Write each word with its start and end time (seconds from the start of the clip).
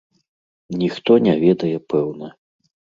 Ніхто 0.81 1.11
не 1.27 1.37
ведае 1.47 1.73
пэўна. 1.95 2.35